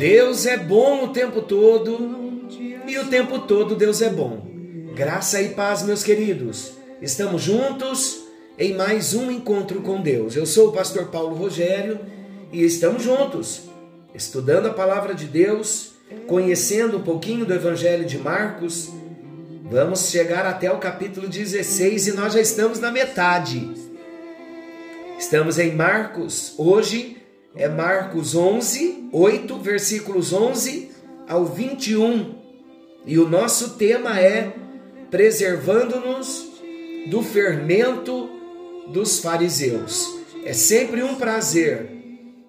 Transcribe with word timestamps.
Deus 0.00 0.46
é 0.46 0.56
bom 0.56 1.04
o 1.04 1.08
tempo 1.08 1.42
todo 1.42 2.48
e 2.86 2.96
o 2.96 3.08
tempo 3.08 3.40
todo 3.40 3.76
Deus 3.76 4.00
é 4.00 4.08
bom. 4.08 4.46
Graça 4.94 5.42
e 5.42 5.50
paz, 5.50 5.82
meus 5.82 6.02
queridos. 6.02 6.72
Estamos 7.02 7.42
juntos 7.42 8.22
em 8.58 8.72
mais 8.72 9.12
um 9.12 9.30
encontro 9.30 9.82
com 9.82 10.00
Deus. 10.00 10.34
Eu 10.34 10.46
sou 10.46 10.68
o 10.68 10.72
pastor 10.72 11.08
Paulo 11.08 11.36
Rogério 11.36 12.00
e 12.50 12.64
estamos 12.64 13.02
juntos, 13.02 13.64
estudando 14.14 14.68
a 14.68 14.72
palavra 14.72 15.14
de 15.14 15.26
Deus, 15.26 15.92
conhecendo 16.26 16.96
um 16.96 17.02
pouquinho 17.02 17.44
do 17.44 17.52
Evangelho 17.52 18.06
de 18.06 18.16
Marcos. 18.16 18.88
Vamos 19.64 20.08
chegar 20.08 20.46
até 20.46 20.72
o 20.72 20.78
capítulo 20.78 21.28
16 21.28 22.06
e 22.06 22.12
nós 22.12 22.32
já 22.32 22.40
estamos 22.40 22.80
na 22.80 22.90
metade. 22.90 23.70
Estamos 25.18 25.58
em 25.58 25.76
Marcos, 25.76 26.54
hoje 26.56 27.19
é 27.54 27.68
Marcos 27.68 28.34
11, 28.34 29.08
8, 29.12 29.58
versículos 29.58 30.32
11 30.32 30.90
ao 31.28 31.44
21. 31.44 32.34
E 33.06 33.18
o 33.18 33.28
nosso 33.28 33.70
tema 33.70 34.20
é 34.20 34.52
preservando-nos 35.10 36.48
do 37.08 37.22
fermento 37.22 38.30
dos 38.92 39.18
fariseus. 39.18 40.18
É 40.44 40.52
sempre 40.52 41.02
um 41.02 41.16
prazer, 41.16 41.90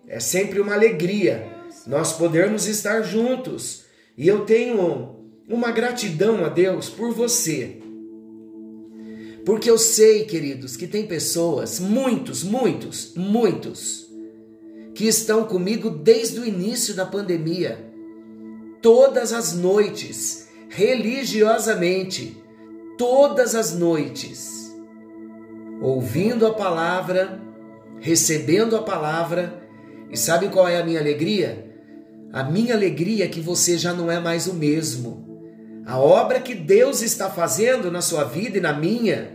é 0.07 0.19
sempre 0.19 0.59
uma 0.59 0.73
alegria 0.73 1.47
nós 1.87 2.13
podermos 2.13 2.67
estar 2.67 3.01
juntos. 3.01 3.85
E 4.17 4.27
eu 4.27 4.45
tenho 4.45 5.15
uma 5.47 5.71
gratidão 5.71 6.45
a 6.45 6.49
Deus 6.49 6.89
por 6.89 7.13
você. 7.13 7.77
Porque 9.45 9.69
eu 9.69 9.77
sei, 9.77 10.25
queridos, 10.25 10.77
que 10.77 10.85
tem 10.85 11.07
pessoas, 11.07 11.79
muitos, 11.79 12.43
muitos, 12.43 13.13
muitos, 13.15 14.10
que 14.93 15.07
estão 15.07 15.45
comigo 15.45 15.89
desde 15.89 16.39
o 16.39 16.45
início 16.45 16.93
da 16.93 17.05
pandemia, 17.05 17.91
todas 18.81 19.31
as 19.31 19.53
noites, 19.53 20.47
religiosamente, 20.69 22.41
todas 22.97 23.55
as 23.55 23.73
noites, 23.73 24.73
ouvindo 25.81 26.45
a 26.45 26.53
palavra, 26.53 27.41
recebendo 27.99 28.75
a 28.75 28.83
palavra, 28.83 29.61
e 30.09 30.17
sabe 30.17 30.49
qual 30.49 30.67
é 30.67 30.79
a 30.79 30.85
minha 30.85 30.99
alegria? 30.99 31.69
A 32.33 32.43
minha 32.43 32.73
alegria 32.73 33.25
é 33.25 33.27
que 33.27 33.41
você 33.41 33.77
já 33.77 33.93
não 33.93 34.11
é 34.11 34.19
mais 34.19 34.47
o 34.47 34.53
mesmo. 34.53 35.29
A 35.85 35.99
obra 35.99 36.39
que 36.39 36.53
Deus 36.53 37.01
está 37.01 37.29
fazendo 37.29 37.91
na 37.91 38.01
sua 38.01 38.23
vida 38.23 38.57
e 38.57 38.61
na 38.61 38.73
minha, 38.73 39.31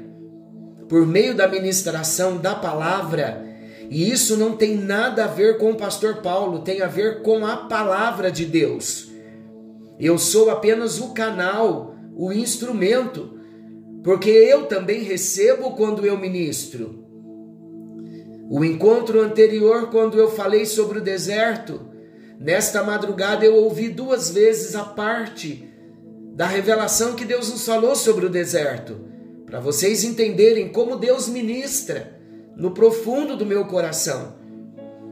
por 0.88 1.06
meio 1.06 1.34
da 1.34 1.48
ministração 1.48 2.38
da 2.38 2.54
palavra, 2.54 3.44
e 3.90 4.10
isso 4.10 4.36
não 4.36 4.56
tem 4.56 4.76
nada 4.76 5.24
a 5.24 5.28
ver 5.28 5.58
com 5.58 5.70
o 5.70 5.76
pastor 5.76 6.16
Paulo, 6.16 6.60
tem 6.60 6.82
a 6.82 6.88
ver 6.88 7.22
com 7.22 7.46
a 7.46 7.56
palavra 7.56 8.30
de 8.30 8.44
Deus. 8.44 9.08
Eu 9.98 10.18
sou 10.18 10.50
apenas 10.50 10.98
o 11.00 11.12
canal, 11.12 11.94
o 12.14 12.32
instrumento, 12.32 13.38
porque 14.02 14.30
eu 14.30 14.66
também 14.66 15.02
recebo 15.02 15.72
quando 15.72 16.04
eu 16.04 16.18
ministro. 16.18 17.04
O 18.50 18.64
encontro 18.64 19.20
anterior, 19.20 19.90
quando 19.90 20.18
eu 20.18 20.30
falei 20.30 20.66
sobre 20.66 20.98
o 20.98 21.02
deserto, 21.02 21.80
nesta 22.38 22.82
madrugada 22.82 23.44
eu 23.44 23.56
ouvi 23.56 23.88
duas 23.88 24.30
vezes 24.30 24.74
a 24.74 24.84
parte 24.84 25.68
da 26.34 26.46
revelação 26.46 27.14
que 27.14 27.24
Deus 27.24 27.50
nos 27.50 27.64
falou 27.64 27.96
sobre 27.96 28.26
o 28.26 28.30
deserto, 28.30 29.00
para 29.46 29.58
vocês 29.58 30.04
entenderem 30.04 30.68
como 30.68 30.96
Deus 30.96 31.28
ministra 31.28 32.15
no 32.56 32.72
profundo 32.72 33.36
do 33.36 33.46
meu 33.46 33.66
coração. 33.66 34.34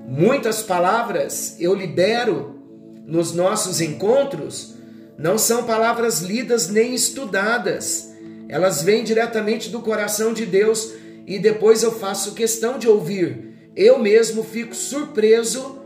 Muitas 0.09 0.63
palavras 0.63 1.57
eu 1.61 1.75
libero 1.75 2.61
nos 3.07 3.33
nossos 3.33 3.81
encontros, 3.81 4.75
não 5.19 5.39
são 5.39 5.65
palavras 5.65 6.21
lidas 6.21 6.69
nem 6.69 6.95
estudadas 6.95 8.15
elas 8.49 8.83
vêm 8.83 9.05
diretamente 9.05 9.71
do 9.71 9.81
coração 9.81 10.33
de 10.33 10.45
Deus 10.45 10.93
e 11.27 11.39
depois 11.39 11.83
eu 11.83 11.93
faço 11.93 12.35
questão 12.35 12.79
de 12.79 12.89
ouvir. 12.89 13.53
Eu 13.75 13.99
mesmo 13.99 14.45
fico 14.45 14.75
surpreso 14.75 15.79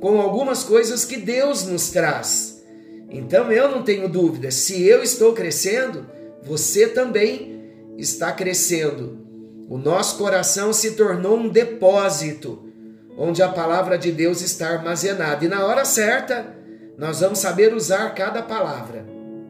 com 0.00 0.20
algumas 0.20 0.64
coisas 0.64 1.04
que 1.04 1.16
Deus 1.16 1.64
nos 1.66 1.90
traz. 1.90 2.62
Então 3.10 3.52
eu 3.52 3.70
não 3.70 3.82
tenho 3.82 4.08
dúvida, 4.08 4.50
se 4.50 4.82
eu 4.82 5.02
estou 5.02 5.34
crescendo, 5.34 6.06
você 6.42 6.88
também 6.88 7.62
está 7.96 8.32
crescendo. 8.32 9.23
O 9.68 9.78
nosso 9.78 10.18
coração 10.18 10.72
se 10.72 10.92
tornou 10.92 11.38
um 11.38 11.48
depósito 11.48 12.68
onde 13.16 13.42
a 13.42 13.48
palavra 13.48 13.96
de 13.96 14.10
Deus 14.10 14.40
está 14.40 14.70
armazenada 14.70 15.44
e 15.44 15.48
na 15.48 15.64
hora 15.64 15.84
certa 15.84 16.54
nós 16.98 17.20
vamos 17.20 17.38
saber 17.38 17.74
usar 17.74 18.14
cada 18.14 18.42
palavra. 18.42 19.06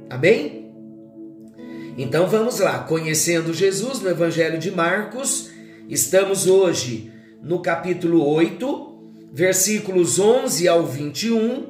Amém? 0.09 0.73
Então 1.97 2.27
vamos 2.27 2.59
lá, 2.59 2.81
conhecendo 2.81 3.55
Jesus 3.55 4.01
no 4.01 4.11
Evangelho 4.11 4.59
de 4.59 4.71
Marcos, 4.71 5.51
estamos 5.89 6.47
hoje 6.47 7.13
no 7.43 7.61
capítulo 7.61 8.27
8, 8.27 9.31
versículos 9.33 10.19
11 10.19 10.67
ao 10.67 10.85
21. 10.85 11.67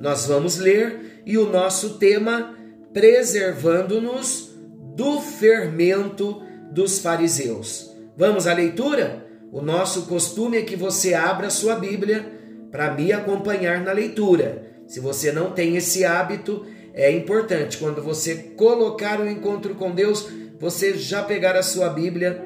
Nós 0.00 0.26
vamos 0.26 0.58
ler 0.58 1.22
e 1.26 1.36
o 1.36 1.50
nosso 1.50 1.98
tema 1.98 2.54
preservando-nos 2.92 4.50
do 4.94 5.20
fermento 5.20 6.42
dos 6.70 6.98
fariseus. 6.98 7.90
Vamos 8.16 8.46
à 8.46 8.54
leitura? 8.54 9.26
O 9.52 9.60
nosso 9.62 10.02
costume 10.02 10.58
é 10.58 10.62
que 10.62 10.76
você 10.76 11.14
abra 11.14 11.50
sua 11.50 11.76
Bíblia 11.76 12.26
para 12.70 12.92
me 12.92 13.12
acompanhar 13.12 13.80
na 13.80 13.92
leitura. 13.92 14.66
Se 14.86 15.00
você 15.00 15.32
não 15.32 15.52
tem 15.52 15.76
esse 15.76 16.04
hábito, 16.04 16.66
é 16.92 17.10
importante 17.10 17.78
quando 17.78 18.02
você 18.02 18.34
colocar 18.56 19.20
o 19.20 19.28
encontro 19.28 19.74
com 19.74 19.90
Deus, 19.90 20.28
você 20.58 20.96
já 20.96 21.22
pegar 21.22 21.56
a 21.56 21.62
sua 21.62 21.88
Bíblia 21.88 22.42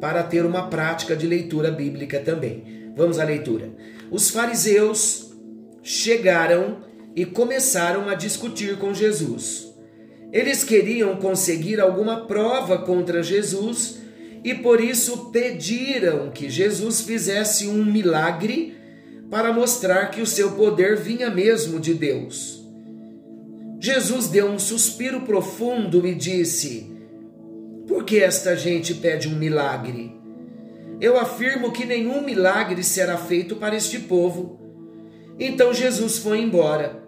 para 0.00 0.22
ter 0.22 0.44
uma 0.44 0.68
prática 0.68 1.14
de 1.14 1.26
leitura 1.26 1.70
bíblica 1.70 2.20
também. 2.20 2.92
Vamos 2.96 3.18
à 3.18 3.24
leitura. 3.24 3.70
Os 4.10 4.30
fariseus 4.30 5.32
chegaram 5.82 6.78
e 7.14 7.24
começaram 7.24 8.08
a 8.08 8.14
discutir 8.14 8.78
com 8.78 8.94
Jesus. 8.94 9.69
Eles 10.32 10.62
queriam 10.62 11.16
conseguir 11.16 11.80
alguma 11.80 12.26
prova 12.26 12.78
contra 12.78 13.22
Jesus 13.22 13.98
e 14.44 14.54
por 14.54 14.80
isso 14.80 15.30
pediram 15.30 16.30
que 16.30 16.48
Jesus 16.48 17.00
fizesse 17.00 17.66
um 17.66 17.84
milagre 17.84 18.76
para 19.30 19.52
mostrar 19.52 20.06
que 20.10 20.20
o 20.20 20.26
seu 20.26 20.52
poder 20.52 20.96
vinha 20.96 21.30
mesmo 21.30 21.78
de 21.78 21.94
Deus. 21.94 22.60
Jesus 23.78 24.28
deu 24.28 24.46
um 24.46 24.58
suspiro 24.58 25.22
profundo 25.22 26.06
e 26.06 26.14
disse: 26.14 26.92
Por 27.86 28.04
que 28.04 28.18
esta 28.18 28.56
gente 28.56 28.94
pede 28.94 29.28
um 29.28 29.36
milagre? 29.36 30.16
Eu 31.00 31.18
afirmo 31.18 31.72
que 31.72 31.86
nenhum 31.86 32.22
milagre 32.22 32.82
será 32.82 33.16
feito 33.16 33.56
para 33.56 33.74
este 33.74 33.98
povo. 34.00 34.60
Então 35.38 35.72
Jesus 35.72 36.18
foi 36.18 36.40
embora. 36.40 37.02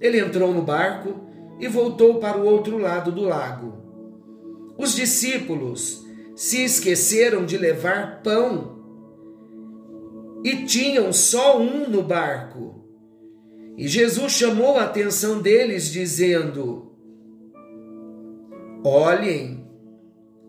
Ele 0.00 0.18
entrou 0.18 0.52
no 0.52 0.62
barco 0.62 1.31
e 1.58 1.68
voltou 1.68 2.18
para 2.18 2.38
o 2.38 2.44
outro 2.44 2.78
lado 2.78 3.12
do 3.12 3.22
lago. 3.22 3.82
Os 4.76 4.94
discípulos 4.94 6.04
se 6.34 6.64
esqueceram 6.64 7.44
de 7.44 7.56
levar 7.56 8.22
pão 8.22 8.82
e 10.44 10.64
tinham 10.64 11.12
só 11.12 11.60
um 11.60 11.88
no 11.88 12.02
barco. 12.02 12.82
E 13.76 13.86
Jesus 13.86 14.32
chamou 14.32 14.76
a 14.78 14.84
atenção 14.84 15.40
deles, 15.40 15.90
dizendo: 15.90 16.92
Olhem, 18.84 19.64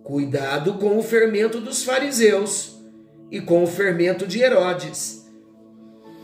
cuidado 0.04 0.76
com 0.76 0.98
o 0.98 1.04
fermento 1.04 1.60
dos 1.60 1.84
fariseus 1.84 2.78
e 3.32 3.40
com 3.40 3.64
o 3.64 3.68
fermento 3.68 4.28
de 4.28 4.42
Herodes. 4.42 5.24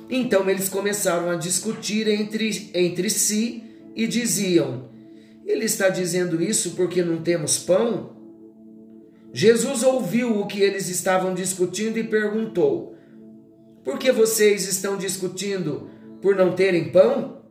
Então 0.09 0.49
eles 0.49 0.67
começaram 0.67 1.29
a 1.29 1.35
discutir 1.35 2.07
entre, 2.07 2.71
entre 2.73 3.09
si 3.09 3.68
e 3.99 4.07
diziam: 4.07 4.89
Ele 5.45 5.65
está 5.65 5.89
dizendo 5.89 6.41
isso 6.41 6.71
porque 6.71 7.03
não 7.03 7.21
temos 7.21 7.57
pão? 7.57 8.17
Jesus 9.33 9.83
ouviu 9.83 10.39
o 10.39 10.47
que 10.47 10.61
eles 10.61 10.87
estavam 10.87 11.33
discutindo 11.33 11.99
e 11.99 12.03
perguntou: 12.03 12.95
Por 13.83 13.99
que 13.99 14.11
vocês 14.11 14.67
estão 14.67 14.97
discutindo 14.97 15.89
por 16.21 16.35
não 16.35 16.55
terem 16.55 16.91
pão? 16.91 17.41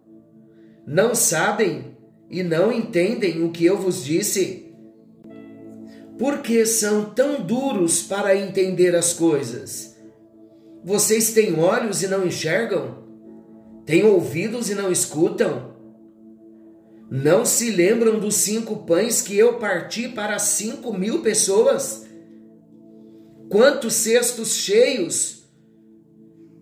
Não 0.87 1.15
sabem 1.15 1.97
e 2.31 2.43
não 2.43 2.73
entendem 2.73 3.45
o 3.45 3.51
que 3.51 3.67
eu 3.67 3.77
vos 3.77 4.03
disse? 4.03 4.73
Por 6.19 6.39
que 6.39 6.65
são 6.65 7.05
tão 7.11 7.43
duros 7.43 8.03
para 8.03 8.35
entender 8.35 8.97
as 8.97 9.13
coisas? 9.13 9.97
Vocês 10.83 11.33
têm 11.33 11.59
olhos 11.61 12.03
e 12.03 12.09
não 12.09 12.27
enxergam? 12.27 13.05
Têm 13.85 14.03
ouvidos 14.05 14.71
e 14.71 14.75
não 14.75 14.91
escutam? 14.91 15.78
Não 17.11 17.47
se 17.47 17.71
lembram 17.71 18.21
dos 18.21 18.35
cinco 18.35 18.85
pães 18.85 19.23
que 19.23 19.37
eu 19.37 19.55
parti 19.55 20.09
para 20.09 20.39
cinco 20.39 20.93
mil 20.93 21.23
pessoas? 21.23 22.07
Quantos 23.49 23.95
cestos 23.95 24.57
cheios 24.57 25.45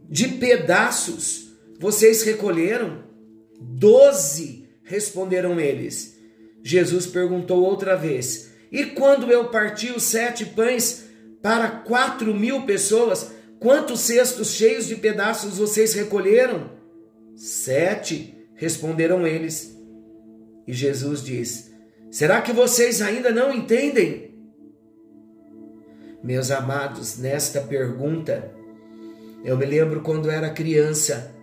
de 0.08 0.28
pedaços 0.28 1.48
vocês 1.80 2.22
recolheram? 2.22 3.04
Doze, 3.60 4.68
responderam 4.84 5.58
eles. 5.58 6.16
Jesus 6.62 7.06
perguntou 7.06 7.64
outra 7.64 7.96
vez: 7.96 8.50
E 8.70 8.86
quando 8.86 9.32
eu 9.32 9.48
parti 9.48 9.90
os 9.90 10.04
sete 10.04 10.44
pães 10.44 11.06
para 11.42 11.68
quatro 11.68 12.32
mil 12.32 12.62
pessoas, 12.62 13.32
quantos 13.58 14.00
cestos 14.00 14.52
cheios 14.52 14.86
de 14.86 14.94
pedaços 14.94 15.58
vocês 15.58 15.92
recolheram? 15.92 16.70
Sete, 17.34 18.32
responderam 18.54 19.26
eles. 19.26 19.75
E 20.66 20.72
Jesus 20.72 21.22
diz: 21.22 21.72
Será 22.10 22.40
que 22.40 22.52
vocês 22.52 23.00
ainda 23.00 23.30
não 23.30 23.54
entendem? 23.54 24.34
Meus 26.22 26.50
amados, 26.50 27.18
nesta 27.18 27.60
pergunta, 27.60 28.52
eu 29.44 29.56
me 29.56 29.64
lembro 29.64 30.00
quando 30.00 30.30
era 30.30 30.50
criança. 30.50 31.34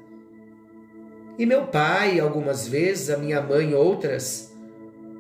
E 1.37 1.45
meu 1.45 1.67
pai, 1.67 2.19
algumas 2.19 2.67
vezes, 2.67 3.09
a 3.09 3.17
minha 3.17 3.41
mãe, 3.41 3.73
outras, 3.73 4.53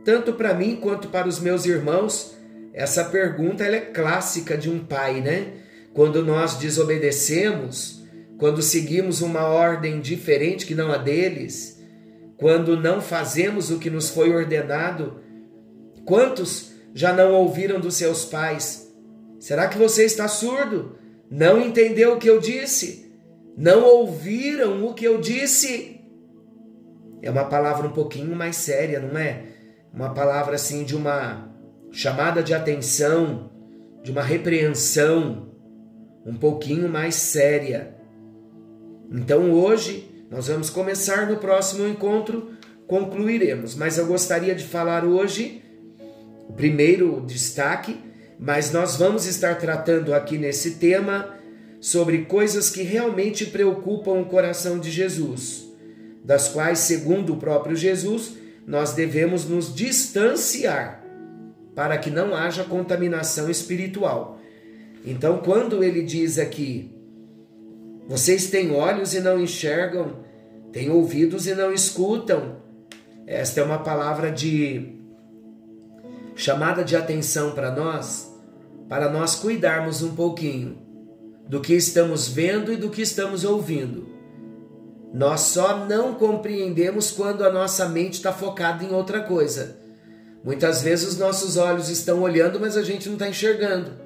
tanto 0.03 0.33
para 0.33 0.53
mim 0.53 0.75
quanto 0.75 1.07
para 1.07 1.27
os 1.27 1.39
meus 1.39 1.65
irmãos, 1.65 2.35
essa 2.73 3.05
pergunta 3.05 3.63
é 3.63 3.79
clássica 3.79 4.57
de 4.57 4.69
um 4.69 4.79
pai, 4.83 5.21
né? 5.21 5.53
Quando 5.93 6.23
nós 6.25 6.55
desobedecemos, 6.55 8.03
quando 8.37 8.61
seguimos 8.61 9.21
uma 9.21 9.45
ordem 9.45 10.01
diferente 10.01 10.65
que 10.65 10.75
não 10.75 10.91
a 10.91 10.97
deles, 10.97 11.82
quando 12.37 12.79
não 12.79 13.01
fazemos 13.01 13.69
o 13.69 13.79
que 13.79 13.89
nos 13.89 14.09
foi 14.09 14.33
ordenado? 14.33 15.21
Quantos 16.05 16.71
já 16.93 17.13
não 17.13 17.33
ouviram 17.33 17.79
dos 17.79 17.95
seus 17.95 18.25
pais? 18.25 18.91
Será 19.39 19.67
que 19.67 19.77
você 19.77 20.05
está 20.05 20.27
surdo? 20.27 20.97
Não 21.29 21.59
entendeu 21.59 22.13
o 22.13 22.17
que 22.17 22.29
eu 22.29 22.39
disse? 22.39 23.11
Não 23.57 23.83
ouviram 23.83 24.85
o 24.85 24.93
que 24.93 25.05
eu 25.05 25.19
disse? 25.19 26.01
É 27.21 27.29
uma 27.29 27.45
palavra 27.45 27.87
um 27.87 27.91
pouquinho 27.91 28.35
mais 28.35 28.55
séria, 28.55 28.99
não 28.99 29.17
é? 29.17 29.45
Uma 29.93 30.13
palavra 30.13 30.55
assim 30.55 30.83
de 30.83 30.95
uma 30.95 31.49
chamada 31.91 32.41
de 32.41 32.53
atenção, 32.53 33.51
de 34.01 34.11
uma 34.11 34.23
repreensão, 34.23 35.49
um 36.25 36.35
pouquinho 36.35 36.89
mais 36.89 37.15
séria. 37.15 37.95
Então 39.11 39.51
hoje 39.51 40.12
nós 40.33 40.47
vamos 40.47 40.71
começar 40.71 41.29
no 41.29 41.37
próximo 41.37 41.87
encontro, 41.87 42.53
concluiremos, 42.87 43.75
mas 43.75 43.99
eu 43.99 44.07
gostaria 44.07 44.55
de 44.55 44.63
falar 44.63 45.05
hoje 45.05 45.61
o 46.49 46.53
primeiro 46.53 47.21
destaque, 47.21 47.99
mas 48.39 48.71
nós 48.71 48.95
vamos 48.95 49.27
estar 49.27 49.59
tratando 49.59 50.11
aqui 50.11 50.39
nesse 50.39 50.71
tema 50.77 51.35
sobre 51.79 52.25
coisas 52.25 52.71
que 52.71 52.81
realmente 52.81 53.45
preocupam 53.45 54.13
o 54.13 54.25
coração 54.25 54.79
de 54.79 54.89
Jesus, 54.89 55.71
das 56.23 56.47
quais, 56.47 56.79
segundo 56.79 57.33
o 57.33 57.37
próprio 57.37 57.75
Jesus, 57.75 58.33
nós 58.65 58.93
devemos 58.93 59.45
nos 59.45 59.71
distanciar 59.73 61.03
para 61.75 61.95
que 61.99 62.09
não 62.09 62.33
haja 62.33 62.63
contaminação 62.63 63.51
espiritual. 63.51 64.39
Então, 65.05 65.37
quando 65.45 65.83
ele 65.83 66.01
diz 66.01 66.39
aqui, 66.39 66.92
vocês 68.07 68.47
têm 68.47 68.71
olhos 68.71 69.13
e 69.13 69.21
não 69.21 69.39
enxergam, 69.39 70.23
têm 70.71 70.89
ouvidos 70.89 71.47
e 71.47 71.55
não 71.55 71.71
escutam. 71.71 72.57
Esta 73.25 73.61
é 73.61 73.63
uma 73.63 73.79
palavra 73.79 74.31
de 74.31 74.99
chamada 76.35 76.83
de 76.83 76.95
atenção 76.95 77.51
para 77.51 77.71
nós, 77.71 78.31
para 78.89 79.09
nós 79.09 79.35
cuidarmos 79.35 80.01
um 80.01 80.15
pouquinho 80.15 80.77
do 81.47 81.61
que 81.61 81.73
estamos 81.73 82.27
vendo 82.27 82.73
e 82.73 82.77
do 82.77 82.89
que 82.89 83.01
estamos 83.01 83.43
ouvindo. 83.43 84.07
Nós 85.13 85.41
só 85.41 85.85
não 85.85 86.15
compreendemos 86.15 87.11
quando 87.11 87.45
a 87.45 87.51
nossa 87.51 87.87
mente 87.87 88.13
está 88.13 88.33
focada 88.33 88.83
em 88.83 88.91
outra 88.91 89.21
coisa. 89.21 89.77
Muitas 90.43 90.81
vezes 90.81 91.09
os 91.09 91.17
nossos 91.17 91.55
olhos 91.55 91.87
estão 91.87 92.21
olhando, 92.21 92.59
mas 92.59 92.75
a 92.75 92.81
gente 92.81 93.07
não 93.07 93.13
está 93.13 93.29
enxergando. 93.29 94.02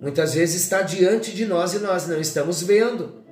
Muitas 0.00 0.34
vezes 0.34 0.62
está 0.62 0.82
diante 0.82 1.32
de 1.32 1.46
nós 1.46 1.74
e 1.74 1.78
nós 1.78 2.06
não 2.06 2.20
estamos 2.20 2.62
vendo. 2.62 3.24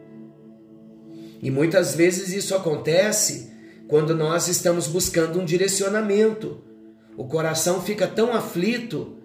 E 1.42 1.50
muitas 1.50 1.94
vezes 1.94 2.32
isso 2.32 2.54
acontece 2.54 3.52
quando 3.86 4.14
nós 4.14 4.48
estamos 4.48 4.86
buscando 4.86 5.38
um 5.38 5.44
direcionamento. 5.44 6.62
O 7.16 7.26
coração 7.26 7.82
fica 7.82 8.06
tão 8.06 8.32
aflito 8.32 9.18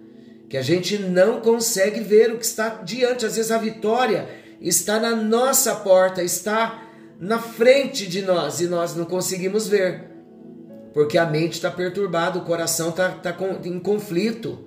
que 0.48 0.56
a 0.56 0.62
gente 0.62 0.98
não 0.98 1.40
consegue 1.40 2.00
ver 2.00 2.32
o 2.32 2.38
que 2.38 2.44
está 2.44 2.68
diante. 2.68 3.24
Às 3.24 3.36
vezes 3.36 3.50
a 3.50 3.58
vitória 3.58 4.28
está 4.60 5.00
na 5.00 5.16
nossa 5.16 5.74
porta, 5.76 6.22
está 6.22 6.86
na 7.18 7.38
frente 7.38 8.06
de 8.06 8.22
nós 8.22 8.60
e 8.60 8.66
nós 8.66 8.94
não 8.94 9.04
conseguimos 9.04 9.66
ver. 9.66 10.10
Porque 10.92 11.16
a 11.16 11.24
mente 11.24 11.54
está 11.54 11.70
perturbada, 11.70 12.38
o 12.38 12.44
coração 12.44 12.90
está, 12.90 13.16
está 13.16 13.36
em 13.64 13.78
conflito. 13.78 14.66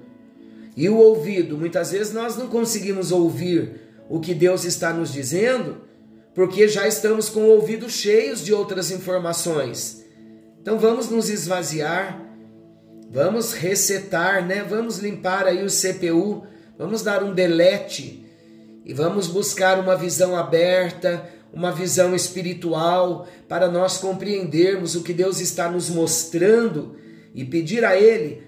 E 0.75 0.89
o 0.89 0.97
ouvido, 0.97 1.57
muitas 1.57 1.91
vezes 1.91 2.13
nós 2.13 2.35
não 2.35 2.47
conseguimos 2.47 3.11
ouvir 3.11 3.81
o 4.09 4.19
que 4.19 4.33
Deus 4.33 4.65
está 4.65 4.91
nos 4.91 5.13
dizendo, 5.13 5.81
porque 6.33 6.67
já 6.67 6.87
estamos 6.87 7.29
com 7.29 7.43
ouvidos 7.43 7.93
cheios 7.93 8.43
de 8.43 8.53
outras 8.53 8.91
informações. 8.91 10.03
Então 10.61 10.79
vamos 10.79 11.09
nos 11.09 11.29
esvaziar, 11.29 12.19
vamos 13.11 13.53
resetar, 13.53 14.45
né? 14.45 14.63
Vamos 14.67 14.97
limpar 14.97 15.45
aí 15.45 15.63
o 15.63 15.67
CPU, 15.67 16.43
vamos 16.77 17.03
dar 17.03 17.23
um 17.23 17.33
delete 17.33 18.25
e 18.83 18.93
vamos 18.93 19.27
buscar 19.27 19.79
uma 19.79 19.95
visão 19.95 20.35
aberta, 20.35 21.29
uma 21.53 21.71
visão 21.71 22.15
espiritual 22.15 23.27
para 23.47 23.69
nós 23.69 23.97
compreendermos 23.97 24.95
o 24.95 25.03
que 25.03 25.13
Deus 25.13 25.39
está 25.39 25.69
nos 25.69 25.89
mostrando 25.89 26.95
e 27.35 27.45
pedir 27.45 27.85
a 27.85 27.95
ele 27.95 28.41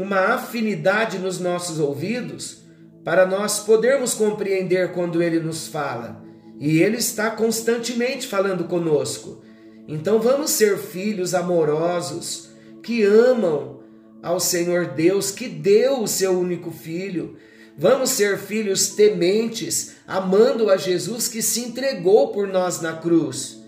uma 0.00 0.34
afinidade 0.34 1.18
nos 1.18 1.40
nossos 1.40 1.78
ouvidos 1.78 2.62
para 3.04 3.26
nós 3.26 3.60
podermos 3.60 4.14
compreender 4.14 4.92
quando 4.92 5.22
ele 5.22 5.40
nos 5.40 5.68
fala 5.68 6.28
e 6.60 6.82
Ele 6.82 6.96
está 6.96 7.30
constantemente 7.30 8.26
falando 8.26 8.64
conosco. 8.64 9.42
Então 9.86 10.18
vamos 10.18 10.50
ser 10.50 10.76
filhos 10.76 11.34
amorosos 11.34 12.50
que 12.82 13.04
amam 13.04 13.80
ao 14.22 14.40
Senhor 14.40 14.86
Deus, 14.86 15.30
que 15.30 15.48
deu 15.48 16.02
o 16.02 16.08
seu 16.08 16.32
único 16.32 16.70
filho. 16.70 17.36
Vamos 17.76 18.10
ser 18.10 18.38
filhos 18.38 18.88
tementes, 18.88 19.92
amando 20.06 20.68
a 20.68 20.76
Jesus 20.76 21.28
que 21.28 21.40
se 21.40 21.60
entregou 21.60 22.32
por 22.32 22.48
nós 22.48 22.80
na 22.80 22.94
cruz. 22.94 23.62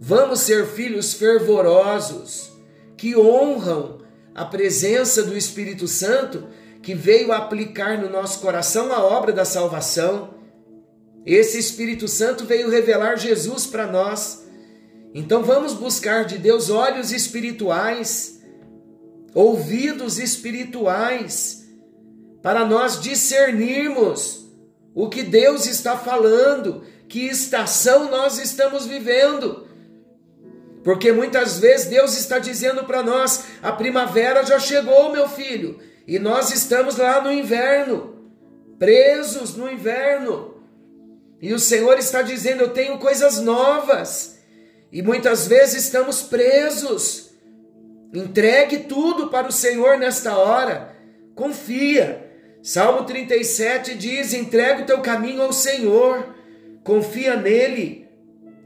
Vamos 0.00 0.40
ser 0.40 0.66
filhos 0.66 1.12
fervorosos, 1.12 2.50
que 2.96 3.14
honram 3.14 3.98
a 4.36 4.44
presença 4.44 5.24
do 5.24 5.36
Espírito 5.36 5.88
Santo, 5.88 6.46
que 6.80 6.94
veio 6.94 7.32
aplicar 7.32 7.98
no 7.98 8.08
nosso 8.08 8.38
coração 8.38 8.92
a 8.92 9.02
obra 9.02 9.32
da 9.32 9.44
salvação 9.44 10.36
esse 11.26 11.58
Espírito 11.58 12.06
Santo 12.06 12.44
veio 12.44 12.70
revelar 12.70 13.18
Jesus 13.18 13.66
para 13.66 13.84
nós. 13.88 14.46
Então 15.12 15.42
vamos 15.42 15.74
buscar 15.74 16.24
de 16.24 16.38
Deus 16.38 16.70
olhos 16.70 17.10
espirituais, 17.10 18.40
ouvidos 19.34 20.20
espirituais, 20.20 21.66
para 22.40 22.64
nós 22.64 23.00
discernirmos 23.00 24.46
o 24.94 25.08
que 25.08 25.24
Deus 25.24 25.66
está 25.66 25.98
falando, 25.98 26.84
que 27.08 27.26
estação 27.26 28.08
nós 28.08 28.38
estamos 28.38 28.86
vivendo. 28.86 29.66
Porque 30.86 31.10
muitas 31.10 31.58
vezes 31.58 31.86
Deus 31.88 32.16
está 32.16 32.38
dizendo 32.38 32.84
para 32.84 33.02
nós: 33.02 33.46
a 33.60 33.72
primavera 33.72 34.44
já 34.44 34.56
chegou, 34.60 35.10
meu 35.10 35.28
filho, 35.28 35.80
e 36.06 36.16
nós 36.16 36.52
estamos 36.52 36.96
lá 36.96 37.20
no 37.20 37.32
inverno, 37.32 38.14
presos 38.78 39.56
no 39.56 39.68
inverno. 39.68 40.62
E 41.42 41.52
o 41.52 41.58
Senhor 41.58 41.98
está 41.98 42.22
dizendo: 42.22 42.62
Eu 42.62 42.68
tenho 42.68 42.98
coisas 42.98 43.40
novas. 43.40 44.38
E 44.92 45.02
muitas 45.02 45.48
vezes 45.48 45.86
estamos 45.86 46.22
presos. 46.22 47.30
Entregue 48.14 48.84
tudo 48.84 49.26
para 49.26 49.48
o 49.48 49.52
Senhor 49.52 49.98
nesta 49.98 50.38
hora. 50.38 50.94
Confia. 51.34 52.30
Salmo 52.62 53.02
37 53.02 53.96
diz: 53.96 54.32
Entrega 54.32 54.82
o 54.82 54.86
teu 54.86 55.00
caminho 55.00 55.42
ao 55.42 55.52
Senhor. 55.52 56.32
Confia 56.84 57.34
nele. 57.34 58.06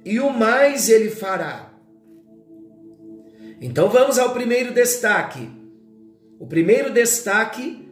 e 0.05 0.21
o 0.21 0.29
mais 0.29 0.91
ele 0.91 1.09
fará. 1.09 1.70
Então 3.61 3.91
vamos 3.91 4.19
ao 4.19 4.33
primeiro 4.33 4.73
destaque. 4.73 5.51
O 6.39 6.47
primeiro 6.47 6.93
destaque: 6.93 7.87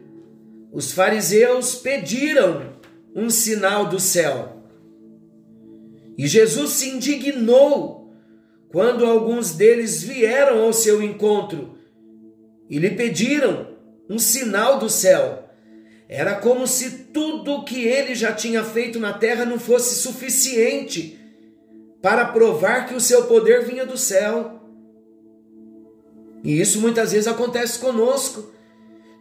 os 0.71 0.91
fariseus 0.91 1.75
pediram 1.75 2.73
um 3.15 3.29
sinal 3.29 3.85
do 3.85 3.99
céu. 3.99 4.63
E 6.17 6.27
Jesus 6.27 6.71
se 6.71 6.89
indignou 6.89 8.11
quando 8.71 9.05
alguns 9.05 9.51
deles 9.51 10.03
vieram 10.03 10.63
ao 10.63 10.73
seu 10.73 11.01
encontro 11.01 11.77
e 12.69 12.77
lhe 12.77 12.91
pediram 12.91 13.75
um 14.09 14.19
sinal 14.19 14.79
do 14.79 14.89
céu. 14.89 15.49
Era 16.07 16.35
como 16.35 16.65
se 16.65 17.05
tudo 17.13 17.53
o 17.53 17.63
que 17.63 17.83
ele 17.83 18.15
já 18.15 18.33
tinha 18.33 18.63
feito 18.63 18.99
na 18.99 19.13
terra 19.13 19.45
não 19.45 19.59
fosse 19.59 20.01
suficiente 20.01 21.19
para 22.01 22.25
provar 22.25 22.87
que 22.87 22.95
o 22.95 22.99
seu 22.99 23.25
poder 23.25 23.65
vinha 23.65 23.85
do 23.85 23.97
céu. 23.97 24.58
E 26.43 26.59
isso 26.59 26.79
muitas 26.79 27.11
vezes 27.11 27.27
acontece 27.27 27.79
conosco. 27.79 28.51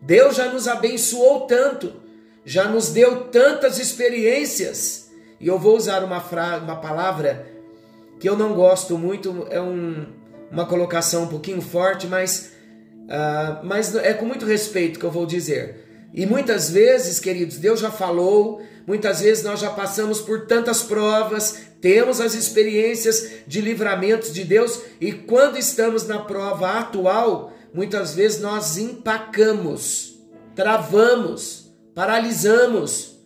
Deus 0.01 0.37
já 0.37 0.53
nos 0.53 0.69
abençoou 0.69 1.41
tanto, 1.43 1.93
já 2.45 2.69
nos 2.69 2.91
deu 2.91 3.25
tantas 3.25 3.79
experiências. 3.79 5.11
E 5.41 5.47
eu 5.47 5.59
vou 5.59 5.77
usar 5.77 6.05
uma, 6.05 6.21
fra 6.21 6.59
uma 6.59 6.77
palavra 6.77 7.47
que 8.19 8.29
eu 8.29 8.37
não 8.37 8.55
gosto 8.55 8.99
muito, 8.99 9.47
é 9.51 9.61
um, 9.61 10.07
uma 10.51 10.67
colocação 10.67 11.25
um 11.25 11.29
pouquinho 11.29 11.61
forte, 11.61 12.07
mas, 12.07 12.53
uh, 13.05 13.65
mas 13.65 13.95
é 13.95 14.13
com 14.15 14.25
muito 14.25 14.45
respeito 14.47 14.99
que 14.99 15.05
eu 15.05 15.11
vou 15.11 15.27
dizer. 15.27 15.88
E 16.13 16.25
muitas 16.27 16.71
vezes, 16.71 17.21
queridos, 17.21 17.59
Deus 17.59 17.81
já 17.81 17.91
falou, 17.91 18.63
muitas 18.87 19.21
vezes 19.21 19.45
nós 19.45 19.61
já 19.61 19.71
passamos 19.71 20.21
por 20.21 20.47
tantas 20.47 20.83
provas, 20.83 21.59
temos 21.81 22.21
as 22.21 22.35
experiências 22.35 23.31
de 23.47 23.61
livramentos 23.61 24.33
de 24.33 24.45
Deus, 24.45 24.81
e 25.01 25.13
quando 25.13 25.59
estamos 25.59 26.07
na 26.07 26.19
prova 26.19 26.79
atual, 26.79 27.53
muitas 27.73 28.15
vezes 28.15 28.41
nós 28.41 28.79
empacamos, 28.79 30.19
travamos, 30.55 31.73
paralisamos, 31.95 33.19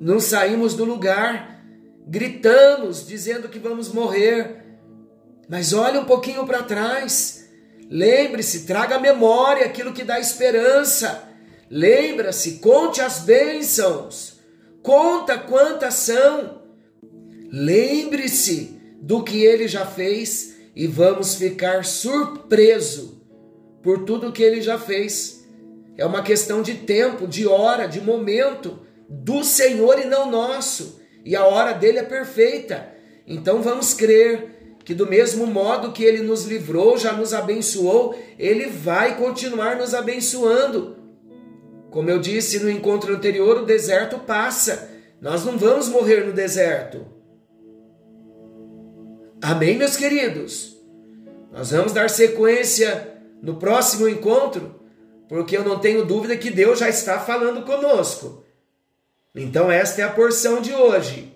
não 0.00 0.18
saímos 0.18 0.74
do 0.74 0.84
lugar, 0.84 1.62
gritamos 2.06 3.06
dizendo 3.06 3.48
que 3.48 3.58
vamos 3.58 3.88
morrer. 3.88 4.62
Mas 5.48 5.72
olhe 5.72 5.98
um 5.98 6.04
pouquinho 6.04 6.46
para 6.46 6.62
trás. 6.62 7.48
Lembre-se, 7.88 8.66
traga 8.66 8.96
à 8.96 9.00
memória 9.00 9.66
aquilo 9.66 9.92
que 9.92 10.04
dá 10.04 10.18
esperança. 10.18 11.33
Lembra-se, 11.70 12.58
conte 12.58 13.00
as 13.00 13.20
bênçãos, 13.20 14.40
conta 14.82 15.38
quantas 15.38 15.94
são. 15.94 16.62
Lembre-se 17.50 18.80
do 19.00 19.22
que 19.22 19.44
ele 19.44 19.68
já 19.68 19.86
fez 19.86 20.54
e 20.74 20.86
vamos 20.86 21.34
ficar 21.34 21.84
surpreso 21.84 23.22
por 23.82 24.04
tudo 24.04 24.32
que 24.32 24.42
ele 24.42 24.60
já 24.60 24.78
fez. 24.78 25.44
É 25.96 26.04
uma 26.04 26.22
questão 26.22 26.62
de 26.62 26.74
tempo, 26.74 27.28
de 27.28 27.46
hora, 27.46 27.86
de 27.86 28.00
momento 28.00 28.80
do 29.08 29.44
Senhor 29.44 29.98
e 30.00 30.06
não 30.06 30.30
nosso. 30.30 31.00
E 31.24 31.36
a 31.36 31.44
hora 31.44 31.72
dele 31.72 31.98
é 31.98 32.02
perfeita. 32.02 32.88
Então 33.26 33.62
vamos 33.62 33.94
crer 33.94 34.76
que 34.84 34.94
do 34.94 35.06
mesmo 35.06 35.46
modo 35.46 35.92
que 35.92 36.04
ele 36.04 36.22
nos 36.22 36.44
livrou, 36.44 36.98
já 36.98 37.12
nos 37.12 37.32
abençoou, 37.32 38.14
ele 38.38 38.66
vai 38.66 39.16
continuar 39.16 39.76
nos 39.76 39.94
abençoando. 39.94 41.03
Como 41.94 42.10
eu 42.10 42.18
disse 42.18 42.58
no 42.58 42.68
encontro 42.68 43.14
anterior, 43.14 43.58
o 43.58 43.64
deserto 43.64 44.18
passa. 44.18 44.90
Nós 45.20 45.44
não 45.44 45.56
vamos 45.56 45.88
morrer 45.88 46.26
no 46.26 46.32
deserto. 46.32 47.06
Amém, 49.40 49.78
meus 49.78 49.96
queridos? 49.96 50.76
Nós 51.52 51.70
vamos 51.70 51.92
dar 51.92 52.10
sequência 52.10 53.16
no 53.40 53.58
próximo 53.58 54.08
encontro, 54.08 54.74
porque 55.28 55.56
eu 55.56 55.62
não 55.62 55.78
tenho 55.78 56.04
dúvida 56.04 56.36
que 56.36 56.50
Deus 56.50 56.80
já 56.80 56.88
está 56.88 57.20
falando 57.20 57.64
conosco. 57.64 58.44
Então, 59.32 59.70
esta 59.70 60.00
é 60.00 60.04
a 60.04 60.10
porção 60.10 60.60
de 60.60 60.74
hoje. 60.74 61.32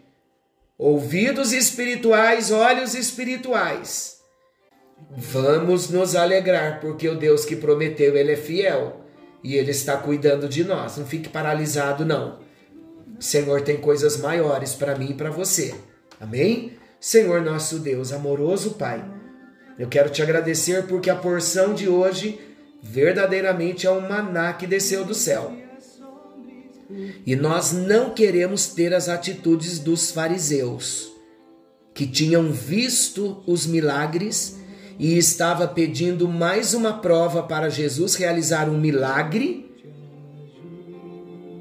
Ouvidos 0.76 1.52
espirituais, 1.52 2.50
olhos 2.50 2.96
espirituais. 2.96 4.18
Vamos 5.08 5.88
nos 5.88 6.16
alegrar, 6.16 6.80
porque 6.80 7.08
o 7.08 7.16
Deus 7.16 7.44
que 7.44 7.54
prometeu, 7.54 8.16
ele 8.16 8.32
é 8.32 8.36
fiel 8.36 9.04
e 9.42 9.54
ele 9.56 9.70
está 9.70 9.96
cuidando 9.96 10.48
de 10.48 10.64
nós. 10.64 10.96
Não 10.96 11.06
fique 11.06 11.28
paralisado, 11.28 12.04
não. 12.04 12.40
Senhor 13.18 13.62
tem 13.62 13.76
coisas 13.78 14.16
maiores 14.16 14.74
para 14.74 14.96
mim 14.96 15.10
e 15.10 15.14
para 15.14 15.30
você. 15.30 15.74
Amém? 16.20 16.72
Senhor 17.00 17.42
nosso 17.42 17.78
Deus, 17.78 18.12
amoroso 18.12 18.72
Pai, 18.72 19.04
eu 19.78 19.88
quero 19.88 20.10
te 20.10 20.20
agradecer 20.20 20.86
porque 20.86 21.08
a 21.08 21.16
porção 21.16 21.72
de 21.74 21.88
hoje 21.88 22.40
verdadeiramente 22.82 23.86
é 23.86 23.90
um 23.90 24.00
maná 24.00 24.52
que 24.52 24.66
desceu 24.66 25.04
do 25.04 25.14
céu. 25.14 25.56
E 27.26 27.36
nós 27.36 27.72
não 27.72 28.10
queremos 28.14 28.68
ter 28.68 28.94
as 28.94 29.08
atitudes 29.08 29.78
dos 29.78 30.10
fariseus, 30.10 31.12
que 31.94 32.06
tinham 32.06 32.50
visto 32.50 33.42
os 33.46 33.66
milagres 33.66 34.58
e 34.98 35.16
estava 35.16 35.68
pedindo 35.68 36.26
mais 36.26 36.74
uma 36.74 36.94
prova 36.94 37.42
para 37.42 37.68
Jesus 37.68 38.16
realizar 38.16 38.68
um 38.68 38.78
milagre, 38.78 39.70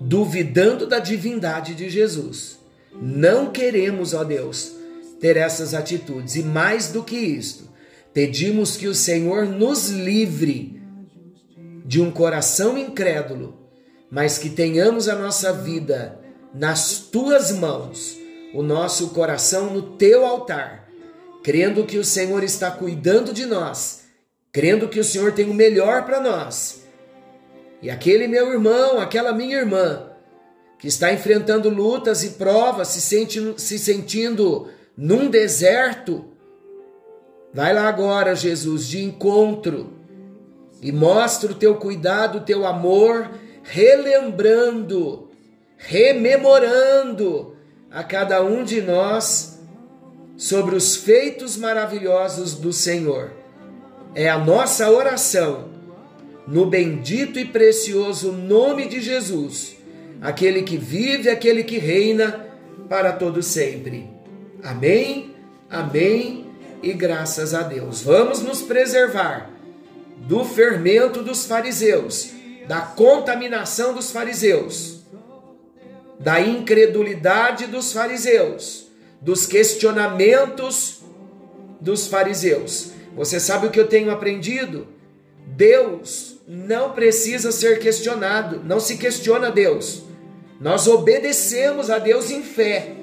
duvidando 0.02 0.88
da 0.88 0.98
divindade 0.98 1.76
de 1.76 1.90
Jesus. 1.90 2.58
Não 3.00 3.52
queremos, 3.52 4.16
ó 4.16 4.24
Deus, 4.24 4.72
ter 5.20 5.38
essas 5.38 5.76
atitudes. 5.76 6.36
E 6.36 6.42
mais 6.42 6.92
do 6.92 7.04
que 7.04 7.16
isto, 7.16 7.70
pedimos 8.12 8.76
que 8.76 8.88
o 8.88 8.96
Senhor 8.96 9.46
nos 9.46 9.90
livre 9.90 10.82
de 11.86 12.02
um 12.02 12.10
coração 12.10 12.76
incrédulo, 12.76 13.56
mas 14.10 14.40
que 14.40 14.50
tenhamos 14.50 15.08
a 15.08 15.16
nossa 15.16 15.54
vida 15.54 16.20
nas 16.56 16.98
tuas 16.98 17.52
mãos, 17.52 18.18
o 18.54 18.64
nosso 18.64 19.10
coração 19.10 19.72
no 19.72 19.82
teu 19.96 20.26
altar 20.26 20.87
crendo 21.48 21.86
que 21.86 21.98
o 21.98 22.04
Senhor 22.04 22.44
está 22.44 22.70
cuidando 22.70 23.32
de 23.32 23.46
nós, 23.46 24.04
crendo 24.52 24.90
que 24.90 25.00
o 25.00 25.04
Senhor 25.04 25.32
tem 25.32 25.50
o 25.50 25.54
melhor 25.54 26.04
para 26.04 26.20
nós. 26.20 26.84
E 27.82 27.90
aquele 27.90 28.28
meu 28.28 28.52
irmão, 28.52 29.00
aquela 29.00 29.32
minha 29.32 29.56
irmã, 29.56 30.10
que 30.78 30.90
está 30.90 31.14
enfrentando 31.14 31.70
lutas 31.70 32.22
e 32.22 32.32
provas, 32.32 32.90
se, 32.90 33.00
sente, 33.00 33.40
se 33.56 33.80
sentindo 33.80 34.68
num 34.98 35.30
deserto, 35.30 36.26
vai 37.54 37.74
lá 37.74 37.88
agora, 37.88 38.36
Jesus, 38.36 38.86
de 38.86 39.02
encontro 39.02 39.94
e 40.82 40.92
mostra 40.92 41.54
o 41.54 41.56
teu 41.56 41.76
cuidado, 41.76 42.40
o 42.40 42.44
teu 42.44 42.66
amor, 42.66 43.32
relembrando, 43.64 45.30
rememorando 45.78 47.56
a 47.90 48.04
cada 48.04 48.44
um 48.44 48.66
de 48.66 48.82
nós 48.82 49.57
sobre 50.38 50.76
os 50.76 50.96
feitos 50.96 51.58
maravilhosos 51.58 52.54
do 52.54 52.72
Senhor. 52.72 53.32
É 54.14 54.30
a 54.30 54.38
nossa 54.38 54.90
oração, 54.92 55.70
no 56.48 56.68
bendito 56.68 57.40
e 57.40 57.46
precioso 57.46 58.32
nome 58.32 58.88
de 58.88 59.02
Jesus, 59.02 59.76
aquele 60.22 60.62
que 60.62 60.78
vive, 60.78 61.30
aquele 61.30 61.64
que 61.64 61.80
reina 61.80 62.48
para 62.88 63.12
todo 63.12 63.42
sempre. 63.42 64.08
Amém, 64.64 65.36
amém 65.70 66.46
e 66.84 66.94
graças 66.94 67.54
a 67.54 67.64
Deus. 67.64 68.02
Vamos 68.02 68.42
nos 68.42 68.62
preservar 68.62 69.50
do 70.18 70.46
fermento 70.46 71.22
dos 71.24 71.46
fariseus, 71.46 72.32
da 72.68 72.82
contaminação 72.82 73.94
dos 73.94 74.12
fariseus, 74.12 75.02
da 76.20 76.40
incredulidade 76.40 77.68
dos 77.68 77.92
fariseus 77.92 78.87
dos 79.22 79.46
questionamentos 79.46 81.02
dos 81.80 82.08
fariseus. 82.08 82.92
Você 83.16 83.40
sabe 83.40 83.68
o 83.68 83.72
que 83.72 83.80
eu 83.80 83.88
tenho 83.88 84.12
aprendido? 84.12 84.88
Deus 85.46 86.40
não 86.48 86.92
precisa 86.92 87.52
ser 87.52 87.80
questionado, 87.80 88.62
não 88.64 88.80
se 88.80 88.98
questiona 88.98 89.52
Deus. 89.52 90.04
Nós 90.60 90.88
obedecemos 90.88 91.90
a 91.90 92.00
Deus 92.00 92.32
em 92.32 92.44
fé, 92.44 92.94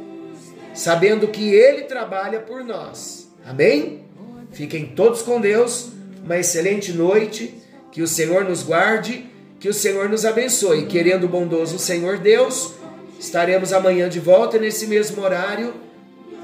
sabendo 0.73 1.29
que 1.29 1.53
Ele 1.55 1.83
trabalha 1.83 2.41
por 2.41 2.65
nós. 2.65 3.31
Amém? 3.45 4.05
Fiquem 4.53 4.87
todos 4.87 5.23
com 5.23 5.41
Deus, 5.41 5.91
uma 6.25 6.39
excelente 6.39 6.93
noite, 6.93 7.55
que 7.91 8.03
o 8.03 8.09
Senhor 8.09 8.45
nos 8.45 8.63
guarde, 8.63 9.27
que 9.61 9.69
o 9.69 9.75
Senhor 9.75 10.09
nos 10.09 10.25
abençoe. 10.25 10.87
Querendo 10.87 11.25
o 11.25 11.29
bondoso 11.29 11.79
Senhor 11.79 12.19
Deus, 12.19 12.75
estaremos 13.19 13.73
amanhã 13.73 14.09
de 14.09 14.21
volta 14.21 14.59
nesse 14.59 14.87
mesmo 14.87 15.23
horário 15.23 15.84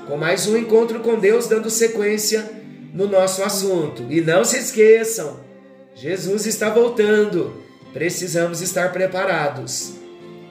com 0.07 0.17
mais 0.17 0.47
um 0.47 0.57
encontro 0.57 1.01
com 1.01 1.19
Deus, 1.19 1.47
dando 1.47 1.71
sequência 1.71 2.51
no 2.93 3.07
nosso 3.07 3.43
assunto. 3.43 4.05
E 4.11 4.21
não 4.21 4.45
se 4.45 4.59
esqueçam, 4.59 5.41
Jesus 5.95 6.47
está 6.47 6.71
voltando, 6.71 7.55
precisamos 7.93 8.61
estar 8.61 8.93
preparados. 8.93 9.95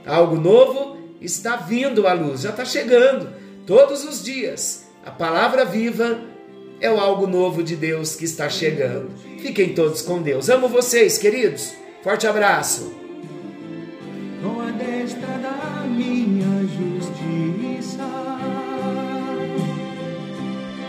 Algo 0.06 0.36
novo 0.36 0.98
está 1.22 1.56
vindo 1.56 2.08
à 2.08 2.14
luz, 2.14 2.42
já 2.42 2.50
está 2.50 2.64
chegando, 2.64 3.30
todos 3.66 4.04
os 4.04 4.24
dias. 4.24 4.86
A 5.06 5.12
palavra 5.12 5.66
viva 5.66 6.20
é 6.82 6.90
o 6.92 7.00
algo 7.00 7.28
novo 7.28 7.64
de 7.64 7.76
Deus 7.76 8.16
que 8.16 8.26
está 8.26 8.50
chegando. 8.50 9.12
Fiquem 9.42 9.74
todos 9.74 10.02
com 10.02 10.22
Deus. 10.22 10.50
Amo 10.50 10.68
vocês, 10.68 11.18
queridos. 11.18 11.74
Forte 12.04 12.28
abraço. 12.28 12.94